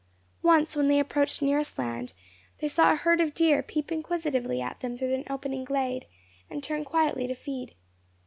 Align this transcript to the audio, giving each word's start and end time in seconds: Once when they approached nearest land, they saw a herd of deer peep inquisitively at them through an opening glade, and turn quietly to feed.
Once 0.41 0.75
when 0.75 0.87
they 0.87 0.99
approached 0.99 1.43
nearest 1.43 1.77
land, 1.77 2.13
they 2.57 2.67
saw 2.67 2.91
a 2.91 2.95
herd 2.95 3.21
of 3.21 3.35
deer 3.35 3.61
peep 3.61 3.91
inquisitively 3.91 4.59
at 4.59 4.79
them 4.79 4.97
through 4.97 5.13
an 5.13 5.23
opening 5.29 5.63
glade, 5.63 6.07
and 6.49 6.63
turn 6.63 6.83
quietly 6.83 7.27
to 7.27 7.35
feed. 7.35 7.75